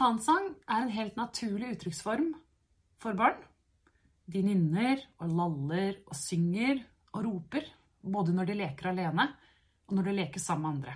[0.00, 2.30] Spontansang er en helt naturlig uttrykksform
[3.02, 3.34] for barn.
[4.32, 6.78] De nynner og laller og synger
[7.10, 7.66] og roper,
[8.00, 9.26] både når de leker alene
[9.90, 10.94] og når de leker sammen med andre.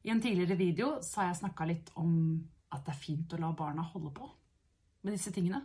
[0.00, 2.14] I en tidligere video så har jeg snakka litt om
[2.72, 4.30] at det er fint å la barna holde på
[5.04, 5.60] med disse tingene.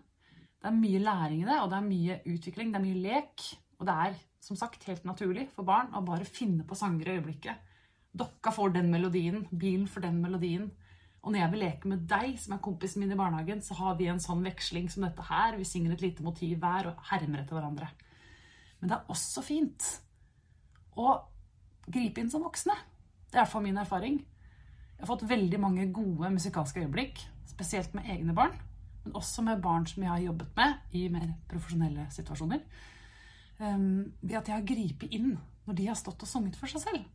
[0.60, 3.48] Det er mye læring i det, og det er mye utvikling, det er mye lek.
[3.80, 7.16] Og det er som sagt helt naturlig for barn å bare finne på sanger i
[7.16, 7.64] øyeblikket.
[8.12, 10.68] Dokka får den melodien, bilen får den melodien.
[11.20, 13.98] Og når jeg vil leke med deg, som er kompisen min i barnehagen, så har
[14.00, 15.58] vi en sånn veksling som dette her.
[15.60, 17.90] Vi synger et lite motiv hver og hermer etter hverandre.
[18.80, 19.90] Men det er også fint
[21.00, 21.18] å
[21.92, 22.76] gripe inn som voksne.
[23.28, 24.22] Det er i hvert fall min erfaring.
[24.96, 28.56] Jeg har fått veldig mange gode musikalske øyeblikk, spesielt med egne barn,
[29.04, 32.64] men også med barn som jeg har jobbet med i mer profesjonelle situasjoner.
[33.60, 35.34] Um, ved at jeg har gripet inn
[35.68, 37.08] når de har stått og sunget for seg selv.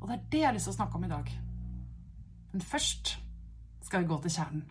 [0.00, 1.36] Og det er det jeg har lyst til å snakke om i dag.
[2.56, 3.18] Men først
[3.82, 4.62] skal vi gå til kjernen.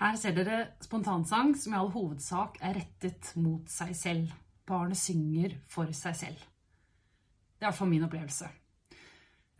[0.00, 4.41] Her ser dere spontansang som i all hovedsak er rettet mot seg selv.
[4.68, 6.42] Barnet synger for seg selv.
[6.42, 8.48] Det er i hvert fall min opplevelse.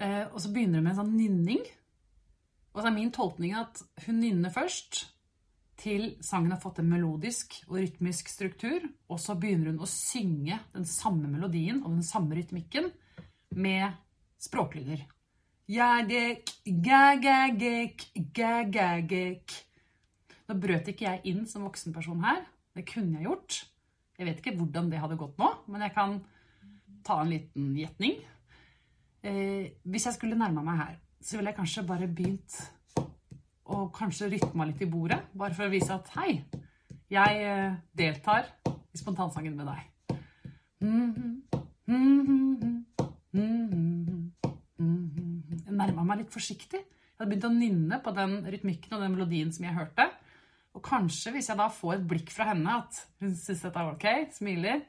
[0.02, 1.64] Eh, og så begynner det med en sånn nynning.
[2.72, 5.04] Og så er min tolkning at hun nynner først
[5.82, 10.60] til sangen har fått en melodisk og rytmisk struktur, og så begynner hun å synge
[10.74, 12.90] den samme melodien og den samme rytmikken
[13.58, 13.98] med
[14.42, 15.02] språklyder.
[15.72, 16.50] Ja-gek,
[16.84, 18.06] ga-ga-gek,
[18.36, 19.58] ga-ga-gek.
[20.48, 22.42] Nå brøt ikke jeg inn som voksenperson her.
[22.76, 23.58] Det kunne jeg gjort.
[24.22, 26.12] Jeg vet ikke hvordan det hadde gått nå, men jeg kan
[27.02, 28.20] ta en liten gjetning.
[29.26, 32.54] Eh, hvis jeg skulle nærma meg her, så ville jeg kanskje bare begynt
[33.66, 35.18] å kanskje rytma litt i bordet.
[35.34, 36.36] Bare for å vise at hei,
[37.10, 39.90] jeg eh, deltar i spontansangen med deg.
[45.66, 46.78] Jeg nærma meg litt forsiktig.
[46.78, 50.11] Jeg hadde begynt å nynne på den rytmikken og den melodien som jeg hørte.
[50.82, 53.90] Og kanskje, hvis jeg da får et blikk fra henne, at hun syns dette er
[53.92, 54.80] ok, smiler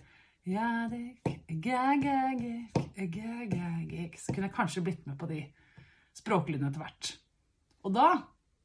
[4.17, 5.43] Så kunne jeg kanskje blitt med på de
[6.17, 7.11] språklydene etter hvert.
[7.85, 8.07] Og da,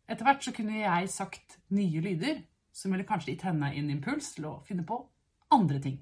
[0.09, 2.41] etter hvert, så kunne jeg sagt nye lyder
[2.73, 4.97] som ville kanskje gitt henne en impuls til å finne på
[5.53, 5.99] andre ting.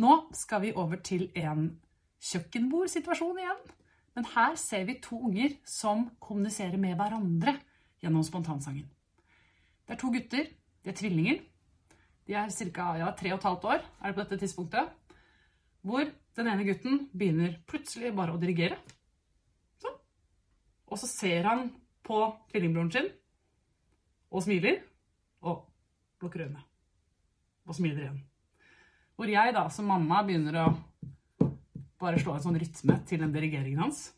[0.00, 1.66] Nå skal vi over til en
[2.30, 3.60] kjøkkenbordsituasjon igjen.
[4.16, 7.58] Men her ser vi to unger som kommuniserer med hverandre
[8.02, 8.88] gjennom spontansangen.
[9.90, 10.44] Det er to gutter.
[10.84, 11.38] De er tvillinger.
[12.28, 12.84] De er ca.
[12.94, 14.92] Ja, tre og et halvt år er det på dette tidspunktet.
[15.82, 16.04] Hvor
[16.38, 18.78] den ene gutten begynner plutselig bare å dirigere.
[19.82, 19.98] Sånn.
[20.86, 21.66] Og så ser han
[22.06, 23.10] på tvillingbroren sin
[24.30, 24.78] og smiler.
[25.42, 25.66] Og
[26.22, 26.62] lukker øynene.
[27.66, 28.24] Og smiler igjen.
[29.18, 30.70] Hvor jeg da som mamma begynner å
[31.98, 34.12] bare slå en sånn rytme til den dirigeringen hans.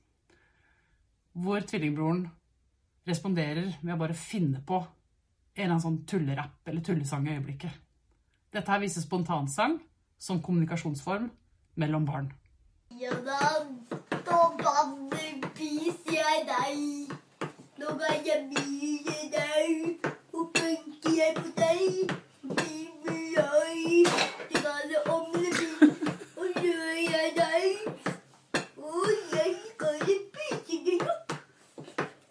[1.32, 2.27] Hvor tvillingbroren
[3.09, 4.84] responderer med å bare finne på
[5.54, 7.74] en eller annen sånn tullerapp eller tullesang i øyeblikket.
[8.52, 9.78] Dette her viser spontansang
[10.18, 11.30] som kommunikasjonsform
[11.76, 12.32] mellom barn.
[13.00, 13.40] Ja da,
[14.26, 17.16] da banner spiser jeg deg.
[17.80, 22.12] Nå er jeg mye deg, og punker jeg på deg.
[22.42, 22.88] Blir
[23.36, 24.06] jeg,
[24.52, 25.90] det kaller om det blir,
[26.36, 27.66] og gjør jeg deg.
[28.76, 31.28] Og jeg skal spise deg opp,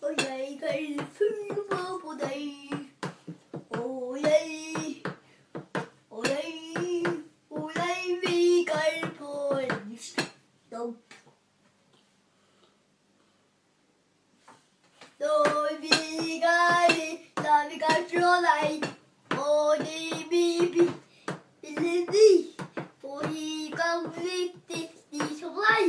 [0.01, 1.61] og jeg kan fulle
[2.05, 2.45] på deg.
[3.81, 4.47] Og jeg,
[6.09, 6.49] og jeg,
[7.49, 10.97] og jeg virker på en stopp.
[15.21, 15.33] Så
[15.81, 17.07] virker vi,
[17.45, 18.87] la vi kan slå deg,
[19.37, 22.35] og det blir billig.
[23.03, 24.79] Og vi kan flytte
[25.11, 25.85] de som deg,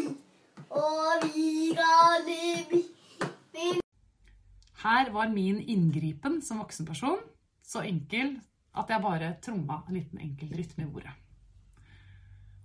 [0.69, 3.73] og vi kan bli
[4.83, 7.21] Her var min inngripen som voksenperson
[7.63, 8.35] så enkel
[8.79, 11.13] at jeg bare tromma en liten enkel rytme i bordet.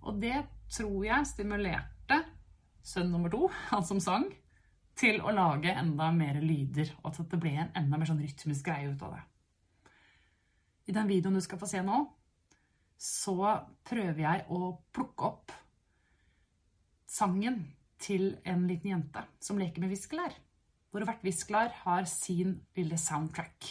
[0.07, 0.39] Og det
[0.71, 2.21] tror jeg stimulerte
[2.87, 4.29] sønn nummer to, han som sang,
[4.97, 8.65] til å lage enda mer lyder, og at det ble en enda mer sånn rytmisk
[8.65, 9.23] greie ut av det.
[10.87, 11.99] I den videoen du skal få se nå,
[12.97, 13.37] så
[13.85, 15.53] prøver jeg å plukke opp
[17.07, 17.59] sangen
[18.01, 20.33] til en liten jente som leker med viskelær.
[20.91, 23.67] Hvor hvert viskelær har sin lille soundtrack.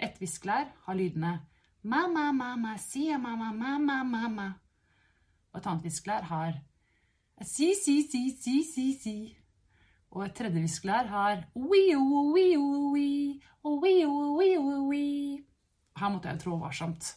[0.00, 1.40] Et viskelær har lydene
[1.82, 4.52] mamma, mamma, sia mamma, mamma, mamma.
[5.52, 6.60] Og et annet viskelær har
[7.42, 9.16] Si, si, si, si, si, si.
[10.12, 11.40] Og et tredje viskelær har.
[15.98, 17.08] Her måtte jeg trå varsomt.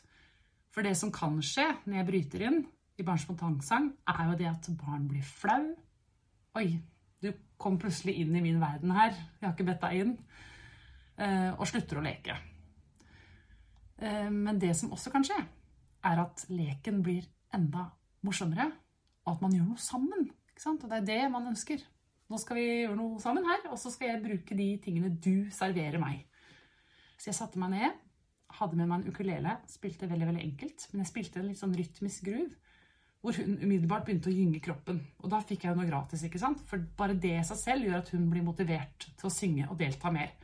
[0.73, 2.63] For det som kan skje når jeg bryter inn
[2.97, 5.75] i barns spontansang, er jo det at barn blir flau.
[6.55, 6.69] Oi,
[7.23, 7.31] du
[7.61, 9.15] kom plutselig inn i min verden her.
[9.39, 10.13] Jeg har ikke bedt deg inn.
[11.15, 12.35] Eh, og slutter å leke.
[14.03, 15.37] Eh, men det som også kan skje,
[16.05, 17.87] er at leken blir enda
[18.25, 18.67] morsommere,
[19.25, 20.27] og at man gjør noe sammen.
[20.65, 21.81] Og det er det man ønsker.
[22.31, 25.47] Nå skal vi gjøre noe sammen her, og så skal jeg bruke de tingene du
[25.53, 26.25] serverer meg.
[27.15, 27.99] Så jeg satte meg ned,
[28.59, 31.75] hadde med meg en ukulele, spilte veldig veldig enkelt, men jeg spilte en litt sånn
[31.77, 32.55] rytmisk groove,
[33.25, 34.99] hvor hun umiddelbart begynte å gynge kroppen.
[35.23, 36.61] Og da fikk jeg jo noe gratis, ikke sant?
[36.69, 39.79] For bare det i seg selv gjør at hun blir motivert til å synge og
[39.81, 40.35] delta mer.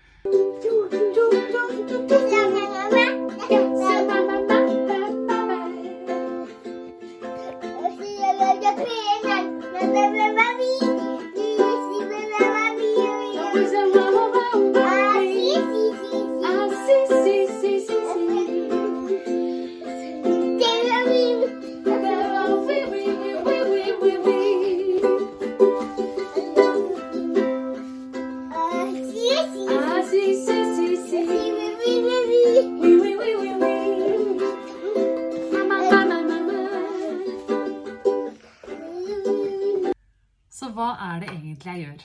[40.61, 42.01] Så hva er det egentlig jeg gjør?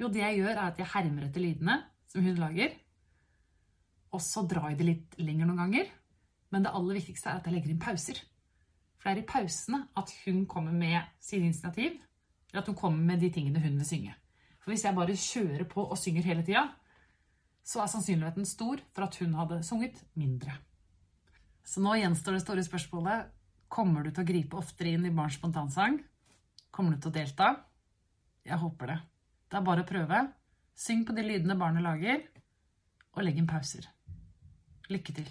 [0.00, 1.74] Jo, det jeg gjør, er at jeg hermer etter lydene
[2.08, 2.72] som hun lager.
[4.16, 5.90] Og så drar jeg det litt lenger noen ganger.
[6.48, 8.22] Men det aller viktigste er at jeg legger inn pauser.
[8.96, 12.00] For det er i pausene at hun kommer med sine initiativ.
[12.48, 14.16] Eller at hun kommer med de tingene hun vil synge.
[14.62, 16.64] For hvis jeg bare kjører på og synger hele tida,
[17.60, 20.56] så er sannsynligheten stor for at hun hadde sunget mindre.
[21.60, 23.28] Så nå gjenstår det store spørsmålet
[23.68, 26.00] kommer du til å gripe oftere inn i barns spontansang.
[26.70, 27.52] Kommer du til å delta?
[28.46, 28.98] Jeg håper det.
[29.48, 30.22] Det er bare å prøve.
[30.78, 32.22] Syng på de lydene barnet lager,
[33.16, 33.88] og legg inn pauser.
[34.92, 35.30] Lykke til.